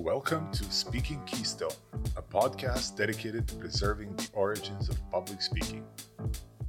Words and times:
Welcome 0.00 0.50
to 0.52 0.64
Speaking 0.64 1.22
Keystone, 1.26 1.70
a 2.16 2.22
podcast 2.22 2.96
dedicated 2.96 3.46
to 3.48 3.56
preserving 3.56 4.16
the 4.16 4.28
origins 4.32 4.88
of 4.88 4.98
public 5.10 5.42
speaking. 5.42 5.84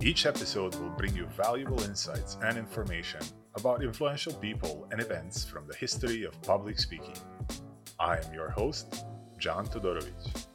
Each 0.02 0.26
episode 0.26 0.76
will 0.76 0.90
bring 0.90 1.16
you 1.16 1.26
valuable 1.28 1.82
insights 1.84 2.38
and 2.44 2.58
information 2.58 3.22
about 3.56 3.82
influential 3.82 4.34
people 4.34 4.88
and 4.92 5.00
events 5.00 5.46
from 5.46 5.66
the 5.68 5.76
history 5.76 6.24
of 6.26 6.40
public 6.42 6.78
speaking. 6.78 7.16
I 7.98 8.18
am 8.18 8.34
your 8.34 8.50
host, 8.50 9.06
John 9.40 9.68
Todorovic. 9.68 10.46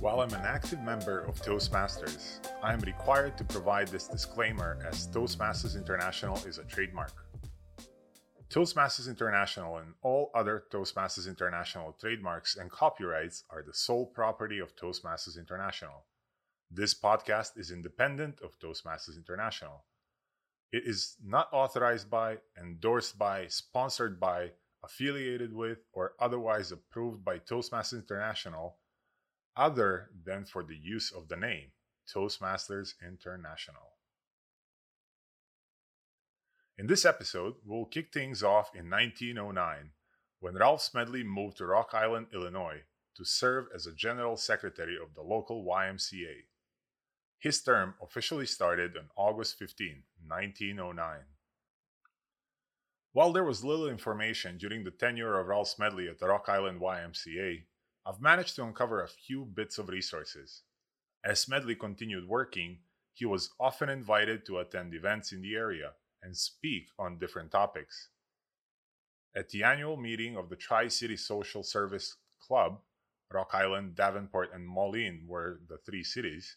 While 0.00 0.20
I'm 0.20 0.32
an 0.34 0.44
active 0.44 0.80
member 0.82 1.20
of 1.20 1.40
Toastmasters, 1.42 2.40
I 2.62 2.72
am 2.72 2.80
required 2.80 3.38
to 3.38 3.44
provide 3.44 3.88
this 3.88 4.08
disclaimer 4.08 4.78
as 4.86 5.06
Toastmasters 5.08 5.76
International 5.76 6.36
is 6.46 6.58
a 6.58 6.64
trademark. 6.64 7.25
Toastmasters 8.56 9.06
International 9.06 9.76
and 9.76 9.92
all 10.00 10.30
other 10.34 10.64
Toastmasters 10.72 11.28
International 11.28 11.94
trademarks 12.00 12.56
and 12.56 12.70
copyrights 12.70 13.44
are 13.50 13.62
the 13.62 13.74
sole 13.74 14.06
property 14.06 14.60
of 14.60 14.74
Toastmasters 14.74 15.38
International. 15.38 16.06
This 16.70 16.94
podcast 16.94 17.58
is 17.58 17.70
independent 17.70 18.40
of 18.40 18.58
Toastmasters 18.58 19.18
International. 19.18 19.84
It 20.72 20.84
is 20.86 21.16
not 21.22 21.50
authorized 21.52 22.08
by, 22.08 22.38
endorsed 22.58 23.18
by, 23.18 23.48
sponsored 23.48 24.18
by, 24.18 24.52
affiliated 24.82 25.52
with, 25.52 25.80
or 25.92 26.14
otherwise 26.18 26.72
approved 26.72 27.22
by 27.22 27.40
Toastmasters 27.40 28.00
International 28.08 28.78
other 29.54 30.08
than 30.24 30.46
for 30.46 30.62
the 30.62 30.78
use 30.78 31.12
of 31.14 31.28
the 31.28 31.36
name 31.36 31.72
Toastmasters 32.10 32.94
International. 33.06 33.95
In 36.78 36.88
this 36.88 37.06
episode, 37.06 37.54
we'll 37.64 37.86
kick 37.86 38.12
things 38.12 38.42
off 38.42 38.74
in 38.74 38.90
1909 38.90 39.92
when 40.40 40.56
Ralph 40.56 40.82
Smedley 40.82 41.24
moved 41.24 41.56
to 41.56 41.66
Rock 41.66 41.94
Island, 41.94 42.26
Illinois 42.34 42.82
to 43.14 43.24
serve 43.24 43.68
as 43.74 43.86
a 43.86 43.94
general 43.94 44.36
secretary 44.36 44.98
of 45.02 45.14
the 45.14 45.22
local 45.22 45.64
YMCA. 45.64 46.44
His 47.38 47.62
term 47.62 47.94
officially 48.02 48.44
started 48.44 48.94
on 48.94 49.08
August 49.16 49.58
15, 49.58 50.02
1909. 50.26 51.20
While 53.12 53.32
there 53.32 53.44
was 53.44 53.64
little 53.64 53.88
information 53.88 54.58
during 54.58 54.84
the 54.84 54.90
tenure 54.90 55.40
of 55.40 55.46
Ralph 55.46 55.68
Smedley 55.68 56.08
at 56.08 56.18
the 56.18 56.28
Rock 56.28 56.44
Island 56.46 56.82
YMCA, 56.82 57.62
I've 58.04 58.20
managed 58.20 58.54
to 58.56 58.64
uncover 58.64 59.02
a 59.02 59.08
few 59.08 59.46
bits 59.46 59.78
of 59.78 59.88
resources. 59.88 60.60
As 61.24 61.40
Smedley 61.40 61.74
continued 61.74 62.28
working, 62.28 62.80
he 63.14 63.24
was 63.24 63.48
often 63.58 63.88
invited 63.88 64.44
to 64.44 64.58
attend 64.58 64.92
events 64.92 65.32
in 65.32 65.40
the 65.40 65.54
area 65.54 65.92
and 66.22 66.36
speak 66.36 66.88
on 66.98 67.18
different 67.18 67.50
topics. 67.50 68.08
At 69.34 69.50
the 69.50 69.62
annual 69.62 69.96
meeting 69.96 70.36
of 70.36 70.48
the 70.48 70.56
Tri 70.56 70.88
City 70.88 71.16
Social 71.16 71.62
Service 71.62 72.16
Club, 72.40 72.80
Rock 73.32 73.50
Island, 73.52 73.94
Davenport, 73.96 74.50
and 74.54 74.66
Moline 74.66 75.24
were 75.26 75.60
the 75.68 75.78
three 75.78 76.04
cities, 76.04 76.56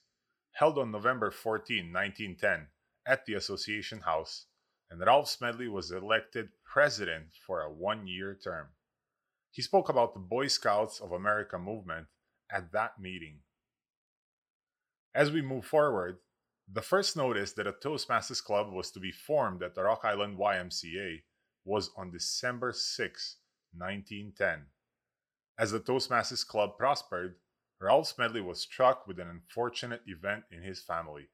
held 0.53 0.77
on 0.77 0.91
November 0.91 1.31
14, 1.31 1.91
1910, 1.91 2.67
at 3.05 3.25
the 3.25 3.33
Association 3.33 4.01
House, 4.01 4.45
and 4.89 5.01
Ralph 5.01 5.29
Smedley 5.29 5.67
was 5.67 5.91
elected 5.91 6.49
president 6.63 7.33
for 7.45 7.61
a 7.61 7.71
one 7.71 8.07
year 8.07 8.37
term. 8.41 8.67
He 9.51 9.61
spoke 9.61 9.89
about 9.89 10.13
the 10.13 10.19
Boy 10.19 10.47
Scouts 10.47 10.99
of 10.99 11.11
America 11.11 11.57
movement 11.57 12.07
at 12.51 12.71
that 12.71 12.99
meeting. 12.99 13.39
As 15.13 15.31
we 15.31 15.41
move 15.41 15.65
forward, 15.65 16.17
the 16.71 16.81
first 16.81 17.17
notice 17.17 17.53
that 17.53 17.65
a 17.65 17.73
Toastmasters 17.73 18.43
Club 18.43 18.71
was 18.71 18.91
to 18.91 18.99
be 18.99 19.11
formed 19.11 19.63
at 19.63 19.73
the 19.73 19.83
Rock 19.83 20.01
Island 20.03 20.37
YMCA 20.37 21.23
was 21.65 21.89
on 21.97 22.11
December 22.11 22.71
6, 22.71 23.37
1910. 23.75 24.65
As 25.57 25.71
the 25.71 25.79
Toastmasters 25.79 26.45
Club 26.45 26.77
prospered, 26.77 27.35
Ralph 27.81 28.07
Smedley 28.07 28.41
was 28.41 28.61
struck 28.61 29.07
with 29.07 29.19
an 29.19 29.27
unfortunate 29.27 30.01
event 30.05 30.43
in 30.51 30.61
his 30.61 30.79
family. 30.79 31.29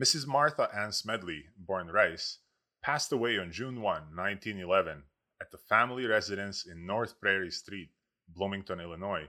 Mrs. 0.00 0.26
Martha 0.26 0.68
Ann 0.74 0.92
Smedley, 0.92 1.44
born 1.56 1.88
Rice, 1.88 2.38
passed 2.82 3.12
away 3.12 3.38
on 3.38 3.50
June 3.50 3.80
1, 3.80 4.14
1911, 4.14 5.04
at 5.40 5.50
the 5.50 5.58
family 5.58 6.06
residence 6.06 6.66
in 6.66 6.86
North 6.86 7.18
Prairie 7.20 7.50
Street, 7.50 7.90
Bloomington, 8.28 8.80
Illinois, 8.80 9.28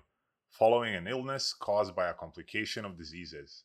following 0.50 0.94
an 0.94 1.08
illness 1.08 1.53
caused 1.53 1.96
by 1.96 2.09
a 2.09 2.13
complication 2.13 2.86
of 2.86 2.97
diseases. 2.97 3.63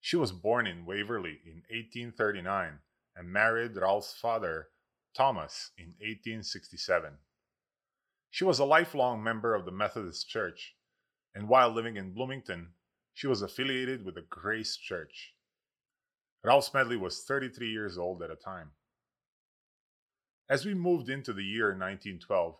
She 0.00 0.16
was 0.16 0.32
born 0.32 0.66
in 0.66 0.86
Waverly 0.86 1.40
in 1.44 1.62
1839 1.70 2.78
and 3.16 3.32
married 3.32 3.76
Ralph's 3.76 4.14
father, 4.14 4.68
Thomas, 5.14 5.72
in 5.76 5.88
1867. 5.98 7.18
She 8.30 8.44
was 8.44 8.58
a 8.58 8.64
lifelong 8.64 9.22
member 9.22 9.54
of 9.54 9.64
the 9.64 9.72
Methodist 9.72 10.28
Church, 10.28 10.76
and 11.34 11.48
while 11.48 11.70
living 11.70 11.96
in 11.96 12.12
Bloomington, 12.12 12.74
she 13.12 13.26
was 13.26 13.42
affiliated 13.42 14.04
with 14.04 14.14
the 14.14 14.22
Grace 14.22 14.76
Church. 14.76 15.34
Ralph 16.44 16.64
Smedley 16.64 16.96
was 16.96 17.24
33 17.24 17.68
years 17.68 17.98
old 17.98 18.22
at 18.22 18.28
the 18.28 18.36
time. 18.36 18.70
As 20.48 20.64
we 20.64 20.72
moved 20.72 21.08
into 21.10 21.32
the 21.32 21.44
year 21.44 21.68
1912, 21.68 22.56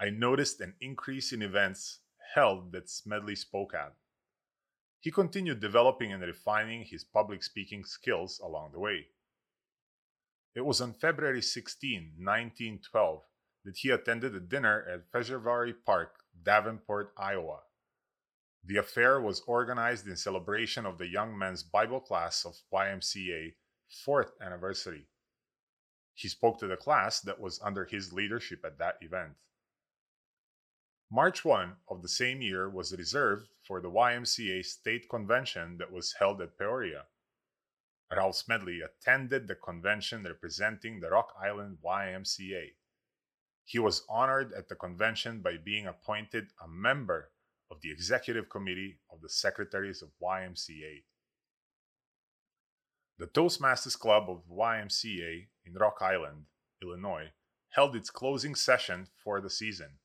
I 0.00 0.10
noticed 0.10 0.60
an 0.60 0.74
increase 0.80 1.32
in 1.32 1.42
events 1.42 1.98
held 2.34 2.72
that 2.72 2.88
Smedley 2.88 3.34
spoke 3.34 3.74
at. 3.74 3.94
He 5.00 5.10
continued 5.10 5.60
developing 5.60 6.12
and 6.12 6.22
refining 6.22 6.84
his 6.84 7.04
public 7.04 7.42
speaking 7.42 7.84
skills 7.84 8.38
along 8.38 8.72
the 8.72 8.80
way. 8.80 9.06
It 10.54 10.60
was 10.60 10.80
on 10.80 10.92
February 10.92 11.40
16, 11.40 12.16
1912, 12.18 13.22
that 13.64 13.76
he 13.78 13.90
attended 13.90 14.34
a 14.34 14.40
dinner 14.40 14.84
at 14.92 15.10
Fejervary 15.10 15.74
Park, 15.86 16.24
Davenport, 16.42 17.14
Iowa. 17.16 17.60
The 18.62 18.76
affair 18.76 19.20
was 19.20 19.40
organized 19.46 20.06
in 20.06 20.16
celebration 20.16 20.84
of 20.84 20.98
the 20.98 21.08
Young 21.08 21.38
Men's 21.38 21.62
Bible 21.62 22.00
class 22.00 22.44
of 22.44 22.56
YMCA 22.72 23.54
4th 24.06 24.32
anniversary. 24.40 25.06
He 26.12 26.28
spoke 26.28 26.58
to 26.58 26.66
the 26.66 26.76
class 26.76 27.20
that 27.20 27.40
was 27.40 27.58
under 27.62 27.86
his 27.86 28.12
leadership 28.12 28.64
at 28.66 28.78
that 28.78 28.98
event. 29.00 29.32
March 31.12 31.44
1 31.44 31.74
of 31.88 32.02
the 32.02 32.08
same 32.08 32.40
year 32.40 32.70
was 32.70 32.96
reserved 32.96 33.48
for 33.66 33.80
the 33.80 33.90
YMCA 33.90 34.64
state 34.64 35.08
convention 35.10 35.76
that 35.78 35.90
was 35.90 36.14
held 36.20 36.40
at 36.40 36.56
Peoria. 36.56 37.02
Ralph 38.14 38.36
Smedley 38.36 38.80
attended 38.80 39.48
the 39.48 39.56
convention 39.56 40.22
representing 40.22 41.00
the 41.00 41.10
Rock 41.10 41.34
Island 41.42 41.78
YMCA. 41.84 42.74
He 43.64 43.78
was 43.80 44.04
honored 44.08 44.52
at 44.52 44.68
the 44.68 44.76
convention 44.76 45.42
by 45.42 45.56
being 45.56 45.88
appointed 45.88 46.52
a 46.62 46.68
member 46.68 47.30
of 47.72 47.80
the 47.80 47.90
executive 47.90 48.48
committee 48.48 49.00
of 49.12 49.20
the 49.20 49.28
Secretaries 49.28 50.02
of 50.02 50.10
YMCA. 50.22 51.02
The 53.18 53.26
Toastmasters 53.26 53.98
Club 53.98 54.30
of 54.30 54.42
YMCA 54.48 55.48
in 55.66 55.74
Rock 55.74 55.98
Island, 56.00 56.44
Illinois, 56.80 57.32
held 57.70 57.96
its 57.96 58.10
closing 58.10 58.54
session 58.54 59.08
for 59.24 59.40
the 59.40 59.50
season. 59.50 59.98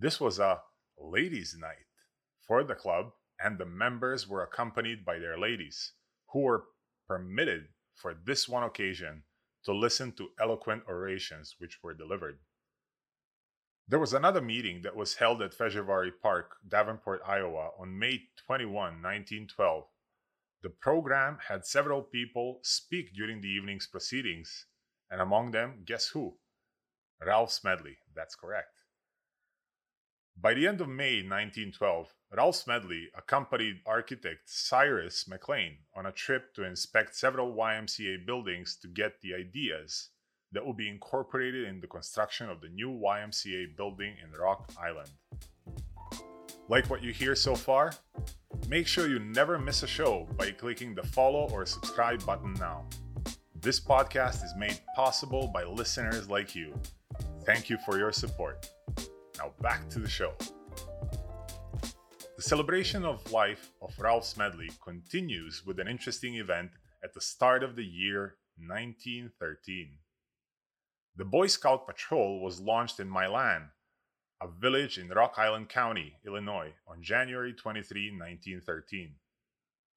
This 0.00 0.20
was 0.20 0.38
a 0.38 0.62
ladies' 0.96 1.56
night 1.58 1.88
for 2.46 2.62
the 2.62 2.76
club, 2.76 3.14
and 3.40 3.58
the 3.58 3.66
members 3.66 4.28
were 4.28 4.44
accompanied 4.44 5.04
by 5.04 5.18
their 5.18 5.36
ladies, 5.36 5.94
who 6.28 6.42
were 6.42 6.66
permitted 7.08 7.70
for 7.96 8.14
this 8.14 8.48
one 8.48 8.62
occasion 8.62 9.24
to 9.64 9.72
listen 9.72 10.12
to 10.12 10.30
eloquent 10.40 10.84
orations 10.86 11.56
which 11.58 11.82
were 11.82 11.94
delivered. 11.94 12.38
There 13.88 13.98
was 13.98 14.14
another 14.14 14.40
meeting 14.40 14.82
that 14.82 14.94
was 14.94 15.16
held 15.16 15.42
at 15.42 15.52
Fejervary 15.52 16.12
Park, 16.22 16.58
Davenport, 16.68 17.20
Iowa, 17.26 17.70
on 17.76 17.98
May 17.98 18.28
21, 18.46 18.72
1912. 18.72 19.84
The 20.62 20.70
program 20.70 21.38
had 21.48 21.66
several 21.66 22.02
people 22.02 22.60
speak 22.62 23.14
during 23.14 23.40
the 23.40 23.48
evening's 23.48 23.88
proceedings, 23.88 24.66
and 25.10 25.20
among 25.20 25.50
them, 25.50 25.82
guess 25.84 26.06
who? 26.08 26.36
Ralph 27.20 27.50
Smedley, 27.50 27.98
that's 28.14 28.36
correct. 28.36 28.84
By 30.40 30.54
the 30.54 30.68
end 30.68 30.80
of 30.80 30.88
May 30.88 31.16
1912, 31.16 32.14
Ralph 32.36 32.54
Smedley 32.54 33.08
accompanied 33.16 33.80
architect 33.84 34.42
Cyrus 34.48 35.26
McLean 35.26 35.78
on 35.96 36.06
a 36.06 36.12
trip 36.12 36.54
to 36.54 36.62
inspect 36.62 37.16
several 37.16 37.56
YMCA 37.56 38.24
buildings 38.24 38.78
to 38.82 38.86
get 38.86 39.20
the 39.20 39.34
ideas 39.34 40.10
that 40.52 40.64
would 40.64 40.76
be 40.76 40.88
incorporated 40.88 41.66
in 41.66 41.80
the 41.80 41.88
construction 41.88 42.48
of 42.48 42.60
the 42.60 42.68
new 42.68 42.88
YMCA 42.88 43.76
building 43.76 44.14
in 44.22 44.40
Rock 44.40 44.70
Island. 44.80 45.10
Like 46.68 46.88
what 46.88 47.02
you 47.02 47.12
hear 47.12 47.34
so 47.34 47.56
far? 47.56 47.92
Make 48.68 48.86
sure 48.86 49.08
you 49.08 49.18
never 49.18 49.58
miss 49.58 49.82
a 49.82 49.88
show 49.88 50.28
by 50.36 50.52
clicking 50.52 50.94
the 50.94 51.02
follow 51.02 51.48
or 51.50 51.66
subscribe 51.66 52.24
button 52.24 52.54
now. 52.54 52.84
This 53.60 53.80
podcast 53.80 54.44
is 54.44 54.54
made 54.56 54.80
possible 54.94 55.50
by 55.52 55.64
listeners 55.64 56.30
like 56.30 56.54
you. 56.54 56.78
Thank 57.44 57.68
you 57.68 57.76
for 57.84 57.98
your 57.98 58.12
support. 58.12 58.68
Now 59.38 59.52
back 59.60 59.88
to 59.90 60.00
the 60.00 60.08
show. 60.08 60.34
The 62.36 62.42
celebration 62.42 63.04
of 63.04 63.30
life 63.32 63.70
of 63.80 63.98
Ralph 63.98 64.24
Smedley 64.24 64.70
continues 64.84 65.64
with 65.64 65.78
an 65.78 65.86
interesting 65.86 66.34
event 66.34 66.72
at 67.04 67.14
the 67.14 67.20
start 67.20 67.62
of 67.62 67.76
the 67.76 67.84
year 67.84 68.36
1913. 68.58 69.98
The 71.16 71.24
Boy 71.24 71.46
Scout 71.46 71.86
Patrol 71.86 72.40
was 72.40 72.60
launched 72.60 73.00
in 73.00 73.08
Milan, 73.08 73.70
a 74.40 74.48
village 74.48 74.98
in 74.98 75.08
Rock 75.08 75.34
Island 75.36 75.68
County, 75.68 76.14
Illinois, 76.26 76.72
on 76.86 77.02
January 77.02 77.52
23, 77.52 78.10
1913. 78.10 79.14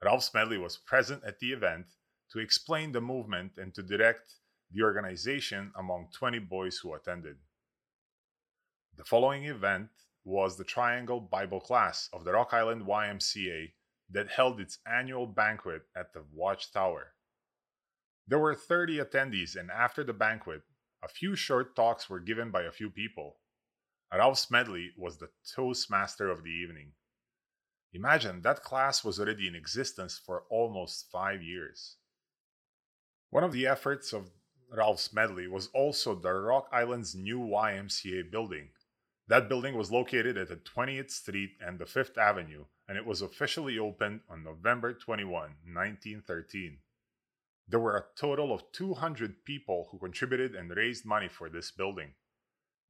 Ralph 0.04 0.24
Smedley 0.24 0.58
was 0.58 0.78
present 0.78 1.24
at 1.26 1.40
the 1.40 1.52
event 1.52 1.86
to 2.32 2.40
explain 2.40 2.92
the 2.92 3.02
movement 3.02 3.54
and 3.58 3.74
to 3.74 3.84
direct 3.84 4.36
the 4.72 4.84
organization 4.84 5.72
among 5.78 6.10
20 6.14 6.40
boys 6.40 6.78
who 6.78 6.94
attended. 6.94 7.38
The 9.02 9.06
following 9.06 9.46
event 9.46 9.90
was 10.24 10.58
the 10.58 10.64
Triangle 10.64 11.20
Bible 11.20 11.60
class 11.60 12.08
of 12.14 12.24
the 12.24 12.34
Rock 12.34 12.54
Island 12.54 12.86
YMCA 12.86 13.72
that 14.12 14.30
held 14.30 14.62
its 14.62 14.78
annual 14.86 15.26
banquet 15.26 15.88
at 15.96 16.14
the 16.14 16.24
Watchtower. 16.32 17.16
There 18.28 18.38
were 18.38 18.54
30 18.54 19.00
attendees, 19.00 19.56
and 19.56 19.72
after 19.72 20.04
the 20.04 20.14
banquet, 20.14 20.62
a 21.02 21.08
few 21.08 21.36
short 21.36 21.76
talks 21.76 22.12
were 22.12 22.20
given 22.20 22.52
by 22.52 22.62
a 22.62 22.72
few 22.72 22.92
people. 22.92 23.38
Ralph 24.14 24.38
Smedley 24.38 24.92
was 24.96 25.18
the 25.18 25.32
Toastmaster 25.56 26.30
of 26.30 26.44
the 26.44 26.52
evening. 26.52 26.92
Imagine 27.94 28.44
that 28.44 28.62
class 28.62 29.04
was 29.04 29.20
already 29.20 29.48
in 29.48 29.56
existence 29.56 30.22
for 30.24 30.44
almost 30.52 31.10
five 31.12 31.42
years. 31.42 31.96
One 33.32 33.44
of 33.44 33.52
the 33.52 33.66
efforts 33.66 34.14
of 34.14 34.30
Ralph 34.70 35.00
Smedley 35.00 35.48
was 35.48 35.70
also 35.74 36.14
the 36.14 36.32
Rock 36.34 36.68
Island's 36.72 37.16
new 37.16 37.40
YMCA 37.40 38.30
building. 38.30 38.70
That 39.32 39.48
building 39.48 39.78
was 39.78 39.94
located 39.94 40.38
at 40.38 40.50
the 40.50 40.58
20th 40.58 41.10
Street 41.10 41.52
and 41.66 41.80
the 41.80 41.86
5th 41.86 42.18
Avenue, 42.18 42.66
and 42.90 42.98
it 42.98 43.06
was 43.06 43.22
officially 43.22 43.80
opened 43.80 44.20
on 44.30 44.44
November 44.44 44.94
21, 44.94 45.32
1913. 45.32 46.80
There 47.66 47.80
were 47.80 47.96
a 47.96 48.20
total 48.20 48.54
of 48.54 48.70
200 48.74 49.46
people 49.46 49.88
who 49.90 50.00
contributed 50.00 50.54
and 50.54 50.70
raised 50.76 51.06
money 51.06 51.30
for 51.30 51.50
this 51.50 51.72
building. 51.72 52.16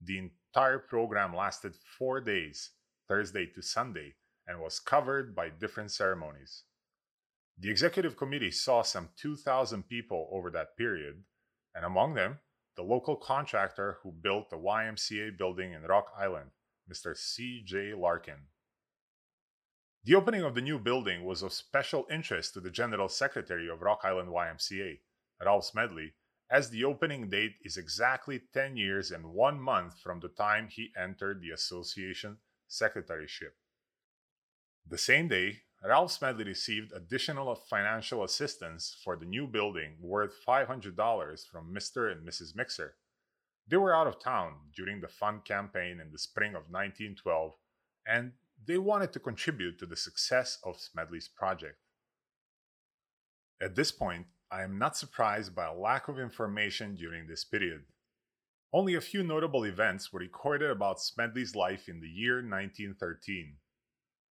The 0.03 0.17
entire 0.17 0.79
program 0.79 1.35
lasted 1.35 1.75
four 1.99 2.19
days, 2.19 2.71
Thursday 3.07 3.45
to 3.53 3.61
Sunday, 3.61 4.15
and 4.47 4.59
was 4.59 4.79
covered 4.79 5.35
by 5.35 5.49
different 5.49 5.91
ceremonies. 5.91 6.63
The 7.55 7.69
executive 7.69 8.17
committee 8.17 8.49
saw 8.49 8.81
some 8.81 9.09
2,000 9.15 9.87
people 9.87 10.27
over 10.31 10.49
that 10.49 10.75
period, 10.75 11.21
and 11.75 11.85
among 11.85 12.15
them, 12.15 12.39
the 12.75 12.83
local 12.83 13.15
contractor 13.15 13.97
who 14.01 14.11
built 14.11 14.49
the 14.49 14.57
YMCA 14.57 15.37
building 15.37 15.73
in 15.73 15.83
Rock 15.83 16.07
Island, 16.17 16.51
Mr. 16.91 17.15
C.J. 17.15 17.93
Larkin. 17.93 18.47
The 20.03 20.15
opening 20.15 20.43
of 20.43 20.55
the 20.55 20.61
new 20.61 20.79
building 20.79 21.25
was 21.25 21.43
of 21.43 21.53
special 21.53 22.07
interest 22.09 22.53
to 22.53 22.59
the 22.59 22.71
General 22.71 23.07
Secretary 23.07 23.69
of 23.69 23.81
Rock 23.81 24.01
Island 24.03 24.29
YMCA, 24.29 24.99
Ralph 25.43 25.65
Smedley, 25.65 26.13
as 26.49 26.69
the 26.69 26.83
opening 26.83 27.29
date 27.29 27.55
is 27.63 27.77
exactly 27.77 28.41
10 28.53 28.75
years 28.77 29.11
and 29.11 29.33
one 29.33 29.59
month 29.59 29.99
from 29.99 30.19
the 30.19 30.27
time 30.27 30.67
he 30.69 30.91
entered 31.01 31.41
the 31.41 31.51
association 31.51 32.37
secretaryship. 32.69 33.53
The 34.87 34.97
same 34.97 35.27
day, 35.27 35.61
Ralph 35.83 36.11
Smedley 36.11 36.43
received 36.43 36.91
additional 36.93 37.55
financial 37.55 38.23
assistance 38.23 38.95
for 39.03 39.15
the 39.15 39.25
new 39.25 39.47
building 39.47 39.95
worth 39.99 40.35
$500 40.47 41.47
from 41.47 41.73
Mr. 41.73 42.11
and 42.11 42.27
Mrs. 42.27 42.55
Mixer. 42.55 42.95
They 43.67 43.77
were 43.77 43.95
out 43.95 44.05
of 44.05 44.19
town 44.19 44.53
during 44.75 45.01
the 45.01 45.07
fund 45.07 45.43
campaign 45.43 45.99
in 45.99 46.11
the 46.11 46.19
spring 46.19 46.51
of 46.51 46.69
1912 46.69 47.53
and 48.05 48.33
they 48.63 48.77
wanted 48.77 49.11
to 49.13 49.19
contribute 49.19 49.79
to 49.79 49.87
the 49.87 49.95
success 49.95 50.59
of 50.63 50.79
Smedley's 50.79 51.27
project. 51.27 51.77
At 53.59 53.75
this 53.75 53.91
point, 53.91 54.27
I 54.51 54.61
am 54.61 54.77
not 54.77 54.97
surprised 54.97 55.55
by 55.55 55.65
a 55.65 55.73
lack 55.73 56.07
of 56.07 56.19
information 56.19 56.95
during 56.95 57.25
this 57.25 57.43
period. 57.43 57.85
Only 58.73 58.95
a 58.95 59.01
few 59.01 59.23
notable 59.23 59.63
events 59.63 60.13
were 60.13 60.19
recorded 60.19 60.69
about 60.69 61.01
Smedley's 61.01 61.55
life 61.55 61.89
in 61.89 62.01
the 62.01 62.07
year 62.07 62.35
1913. 62.35 63.57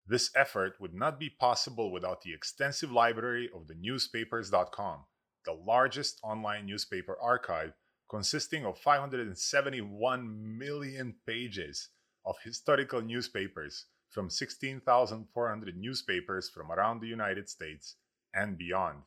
This 0.08 0.31
effort 0.34 0.81
would 0.81 0.94
not 0.94 1.20
be 1.20 1.28
possible 1.28 1.93
without 1.93 2.22
the 2.22 2.32
extensive 2.32 2.90
library 2.90 3.50
of 3.55 3.66
the 3.66 3.75
newspapers.com, 3.75 5.05
the 5.44 5.52
largest 5.52 6.19
online 6.22 6.64
newspaper 6.64 7.14
archive 7.20 7.75
consisting 8.08 8.64
of 8.64 8.78
571 8.78 10.58
million 10.58 11.14
pages 11.26 11.90
of 12.25 12.37
historical 12.43 13.02
newspapers 13.02 13.84
from 14.08 14.31
16,400 14.31 15.76
newspapers 15.76 16.49
from 16.49 16.72
around 16.72 17.00
the 17.00 17.06
United 17.06 17.50
States 17.50 17.96
and 18.32 18.56
beyond. 18.56 19.02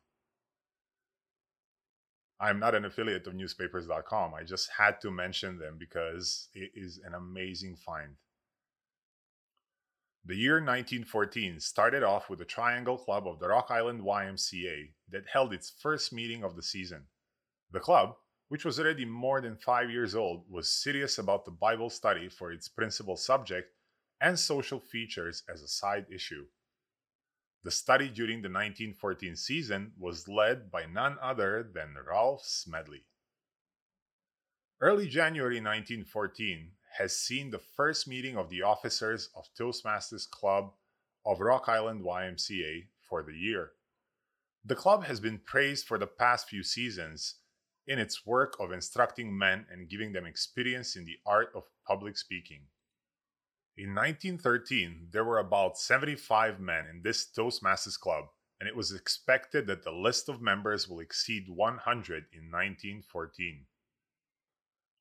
I'm 2.40 2.60
not 2.60 2.76
an 2.76 2.86
affiliate 2.86 3.26
of 3.26 3.34
newspapers.com. 3.34 4.36
I 4.36 4.44
just 4.44 4.70
had 4.78 5.02
to 5.02 5.10
mention 5.10 5.58
them 5.58 5.78
because 5.80 6.50
it 6.54 6.72
is 6.76 7.00
an 7.04 7.16
amazing 7.16 7.76
find. 7.76 8.18
The 10.24 10.36
year 10.36 10.56
1914 10.56 11.60
started 11.60 12.04
off 12.04 12.30
with 12.30 12.38
the 12.38 12.46
Triangle 12.46 12.98
Club 12.98 13.28
of 13.28 13.40
the 13.40 13.48
Rock 13.48 13.68
Island 13.72 14.02
YMCA 14.02 14.94
that 15.10 15.28
held 15.28 15.52
its 15.52 15.74
first 15.82 16.14
meeting 16.14 16.44
of 16.44 16.56
the 16.56 16.62
season. 16.62 17.08
The 17.72 17.80
club, 17.80 18.16
which 18.48 18.64
was 18.64 18.80
already 18.80 19.04
more 19.04 19.42
than 19.42 19.58
five 19.58 19.90
years 19.90 20.14
old, 20.14 20.46
was 20.48 20.70
serious 20.70 21.18
about 21.18 21.46
the 21.46 21.52
Bible 21.52 21.90
study 21.90 22.30
for 22.30 22.52
its 22.52 22.68
principal 22.68 23.18
subject 23.18 23.74
and 24.22 24.38
social 24.38 24.80
features 24.80 25.42
as 25.52 25.64
a 25.64 25.68
side 25.68 26.06
issue. 26.14 26.46
The 27.64 27.72
study 27.72 28.08
during 28.08 28.44
the 28.44 28.50
1914 28.50 29.36
season 29.36 29.94
was 29.98 30.28
led 30.28 30.70
by 30.70 30.86
none 30.86 31.18
other 31.20 31.68
than 31.74 31.96
Ralph 32.08 32.46
Smedley. 32.46 33.06
Early 34.80 35.08
January 35.08 35.56
1914 35.56 36.74
has 36.98 37.18
seen 37.18 37.52
the 37.52 37.60
first 37.60 38.08
meeting 38.08 38.38
of 38.38 38.50
the 38.50 38.62
officers 38.62 39.30
of 39.36 39.50
Toastmasters 39.58 40.30
Club 40.30 40.74
of 41.26 41.40
Rock 41.40 41.68
Island 41.68 42.04
YMCA 42.04 42.88
for 43.08 43.24
the 43.24 43.34
year. 43.34 43.72
The 44.66 44.76
club 44.76 45.06
has 45.06 45.20
been 45.20 45.40
praised 45.40 45.88
for 45.88 45.98
the 45.98 46.08
past 46.08 46.48
few 46.48 46.64
seasons 46.64 47.36
in 47.88 47.98
its 47.98 48.26
work 48.26 48.56
of 48.60 48.72
instructing 48.72 49.36
men 49.36 49.66
and 49.72 49.90
giving 49.90 50.14
them 50.14 50.26
experience 50.26 50.96
in 50.96 51.06
the 51.06 51.18
art 51.26 51.52
of 51.56 51.64
public 51.88 52.18
speaking. 52.18 52.62
In 53.78 53.96
1913, 53.96 55.08
there 55.12 55.24
were 55.24 55.40
about 55.40 55.78
75 55.78 56.60
men 56.60 56.86
in 56.88 57.02
this 57.02 57.26
Toastmasters 57.26 58.00
Club, 58.00 58.26
and 58.60 58.68
it 58.68 58.76
was 58.76 58.92
expected 58.92 59.66
that 59.68 59.84
the 59.84 59.92
list 59.92 60.30
of 60.30 60.42
members 60.42 60.88
will 60.88 61.00
exceed 61.00 61.50
100 61.50 62.26
in 62.32 62.52
1914. 62.52 63.66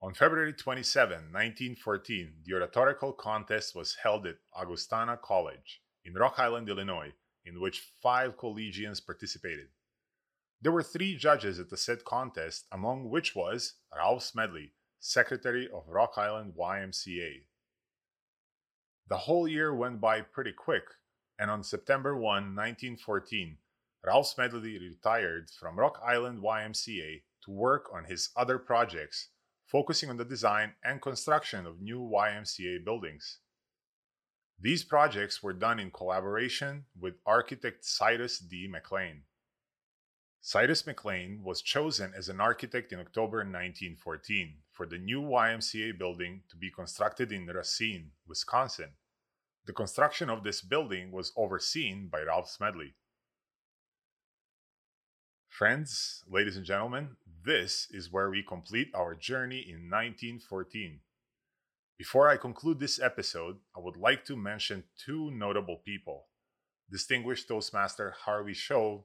On 0.02 0.14
February 0.14 0.54
27, 0.54 1.10
1914, 1.30 2.32
the 2.46 2.54
oratorical 2.54 3.12
contest 3.12 3.74
was 3.74 3.96
held 4.02 4.26
at 4.26 4.36
Augustana 4.54 5.18
College 5.22 5.82
in 6.06 6.14
Rock 6.14 6.36
Island, 6.38 6.70
Illinois, 6.70 7.12
in 7.44 7.60
which 7.60 7.92
five 8.02 8.38
collegians 8.38 9.04
participated. 9.04 9.68
There 10.62 10.72
were 10.72 10.82
three 10.82 11.18
judges 11.18 11.60
at 11.60 11.68
the 11.68 11.76
said 11.76 12.06
contest, 12.06 12.64
among 12.72 13.10
which 13.10 13.36
was 13.36 13.74
Ralph 13.94 14.22
Smedley, 14.22 14.72
secretary 15.00 15.68
of 15.68 15.86
Rock 15.86 16.14
Island 16.16 16.54
YMCA. 16.58 17.44
The 19.06 19.18
whole 19.18 19.46
year 19.46 19.74
went 19.74 20.00
by 20.00 20.22
pretty 20.22 20.52
quick, 20.52 20.84
and 21.38 21.50
on 21.50 21.62
September 21.62 22.14
1, 22.14 22.22
1914, 22.22 23.58
Ralph 24.02 24.28
Smedley 24.28 24.78
retired 24.78 25.50
from 25.50 25.78
Rock 25.78 26.00
Island 26.02 26.42
YMCA 26.42 27.22
to 27.44 27.50
work 27.50 27.90
on 27.92 28.04
his 28.04 28.30
other 28.34 28.58
projects 28.58 29.28
focusing 29.70 30.10
on 30.10 30.16
the 30.16 30.24
design 30.24 30.72
and 30.82 31.00
construction 31.00 31.64
of 31.64 31.80
new 31.80 32.00
YMCA 32.00 32.84
buildings. 32.84 33.38
These 34.60 34.84
projects 34.84 35.42
were 35.42 35.52
done 35.52 35.78
in 35.78 35.92
collaboration 35.92 36.86
with 36.98 37.14
architect 37.24 37.84
Cyrus 37.84 38.40
D. 38.40 38.68
McLean. 38.68 39.22
Cyrus 40.42 40.86
McLean 40.86 41.42
was 41.44 41.62
chosen 41.62 42.12
as 42.16 42.28
an 42.28 42.40
architect 42.40 42.92
in 42.92 42.98
October 42.98 43.38
1914 43.38 44.56
for 44.72 44.86
the 44.86 44.98
new 44.98 45.22
YMCA 45.22 45.96
building 45.98 46.42
to 46.50 46.56
be 46.56 46.70
constructed 46.70 47.30
in 47.30 47.46
Racine, 47.46 48.10
Wisconsin. 48.26 48.90
The 49.66 49.72
construction 49.72 50.28
of 50.28 50.42
this 50.42 50.62
building 50.62 51.12
was 51.12 51.32
overseen 51.36 52.08
by 52.10 52.22
Ralph 52.22 52.50
Smedley. 52.50 52.94
Friends, 55.48 56.24
ladies 56.28 56.56
and 56.56 56.64
gentlemen, 56.64 57.16
this 57.44 57.86
is 57.90 58.12
where 58.12 58.30
we 58.30 58.42
complete 58.42 58.90
our 58.94 59.14
journey 59.14 59.60
in 59.60 59.88
1914. 59.88 61.00
Before 61.96 62.28
I 62.28 62.36
conclude 62.36 62.80
this 62.80 63.00
episode, 63.00 63.58
I 63.76 63.80
would 63.80 63.96
like 63.96 64.24
to 64.26 64.36
mention 64.36 64.84
two 64.98 65.30
notable 65.30 65.80
people 65.84 66.26
Distinguished 66.90 67.46
Toastmaster 67.46 68.14
Harvey 68.24 68.52
Shove, 68.52 69.04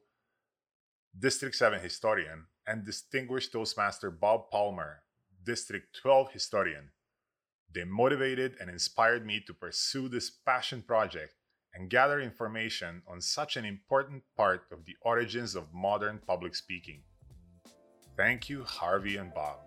District 1.17 1.55
7 1.55 1.79
historian, 1.79 2.47
and 2.65 2.85
Distinguished 2.85 3.51
Toastmaster 3.51 4.09
Bob 4.11 4.49
Palmer, 4.49 5.03
District 5.45 5.95
12 6.01 6.31
historian. 6.31 6.89
They 7.73 7.83
motivated 7.83 8.55
and 8.59 8.69
inspired 8.69 9.25
me 9.25 9.43
to 9.45 9.53
pursue 9.53 10.09
this 10.09 10.29
passion 10.29 10.81
project 10.81 11.35
and 11.73 11.89
gather 11.89 12.19
information 12.19 13.03
on 13.07 13.21
such 13.21 13.55
an 13.55 13.65
important 13.65 14.23
part 14.35 14.63
of 14.71 14.85
the 14.85 14.95
origins 15.01 15.55
of 15.55 15.73
modern 15.73 16.19
public 16.25 16.55
speaking. 16.55 17.03
Thank 18.17 18.49
you, 18.49 18.63
Harvey 18.63 19.17
and 19.17 19.33
Bob. 19.33 19.57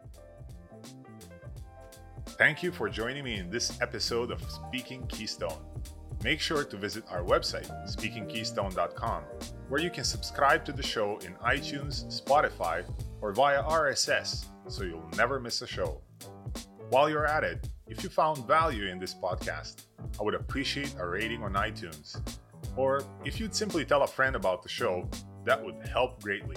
Thank 2.38 2.62
you 2.62 2.73
for 2.73 2.88
joining 2.88 3.25
me 3.25 3.38
in 3.38 3.50
this 3.50 3.78
episode 3.81 4.31
of 4.31 4.43
Speaking 4.50 5.07
Keystone. 5.07 5.59
Make 6.25 6.40
sure 6.40 6.64
to 6.64 6.76
visit 6.76 7.05
our 7.11 7.23
website, 7.23 7.69
speakingkeystone.com, 7.87 9.23
where 9.69 9.81
you 9.81 9.90
can 9.90 10.05
subscribe 10.05 10.64
to 10.64 10.73
the 10.73 10.83
show 10.83 11.19
in 11.19 11.35
iTunes, 11.35 12.23
Spotify, 12.23 12.85
or 13.21 13.33
via 13.33 13.62
RSS 13.62 14.47
so 14.67 14.85
you'll 14.85 15.09
never 15.17 15.38
miss 15.38 15.62
a 15.62 15.67
show. 15.67 16.00
While 16.90 17.11
you're 17.11 17.26
at 17.26 17.45
it, 17.45 17.69
if 17.87 18.02
you 18.02 18.09
found 18.09 18.47
value 18.47 18.87
in 18.87 18.99
this 18.99 19.14
podcast, 19.14 19.85
I 20.19 20.23
would 20.23 20.35
appreciate 20.35 20.95
a 20.99 21.07
rating 21.07 21.43
on 21.43 21.52
iTunes. 21.52 22.21
Or 22.76 23.02
if 23.25 23.40
you'd 23.40 23.55
simply 23.55 23.85
tell 23.85 24.02
a 24.02 24.07
friend 24.07 24.37
about 24.37 24.62
the 24.62 24.69
show, 24.69 25.09
that 25.45 25.62
would 25.62 25.87
help 25.87 26.23
greatly. 26.23 26.57